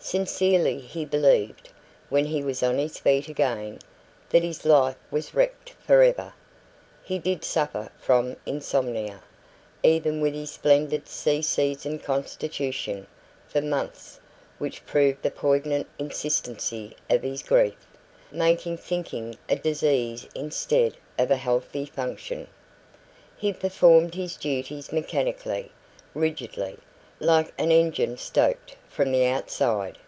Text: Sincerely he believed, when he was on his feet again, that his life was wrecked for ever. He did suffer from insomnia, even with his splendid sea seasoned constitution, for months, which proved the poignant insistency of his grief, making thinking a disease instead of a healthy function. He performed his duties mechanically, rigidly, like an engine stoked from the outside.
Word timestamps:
Sincerely 0.00 0.78
he 0.78 1.04
believed, 1.04 1.70
when 2.08 2.24
he 2.24 2.42
was 2.42 2.62
on 2.62 2.78
his 2.78 2.98
feet 2.98 3.28
again, 3.28 3.80
that 4.30 4.44
his 4.44 4.64
life 4.64 4.96
was 5.10 5.34
wrecked 5.34 5.70
for 5.84 6.02
ever. 6.02 6.32
He 7.02 7.18
did 7.18 7.44
suffer 7.44 7.90
from 7.98 8.36
insomnia, 8.46 9.22
even 9.82 10.20
with 10.20 10.34
his 10.34 10.52
splendid 10.52 11.08
sea 11.08 11.42
seasoned 11.42 12.04
constitution, 12.04 13.08
for 13.48 13.60
months, 13.60 14.20
which 14.58 14.86
proved 14.86 15.20
the 15.22 15.32
poignant 15.32 15.88
insistency 15.98 16.96
of 17.10 17.22
his 17.22 17.42
grief, 17.42 17.86
making 18.30 18.78
thinking 18.78 19.36
a 19.48 19.56
disease 19.56 20.28
instead 20.34 20.96
of 21.18 21.30
a 21.32 21.36
healthy 21.36 21.84
function. 21.84 22.46
He 23.36 23.52
performed 23.52 24.14
his 24.14 24.36
duties 24.36 24.92
mechanically, 24.92 25.72
rigidly, 26.14 26.78
like 27.20 27.52
an 27.58 27.72
engine 27.72 28.16
stoked 28.16 28.76
from 28.88 29.10
the 29.10 29.26
outside. 29.26 29.98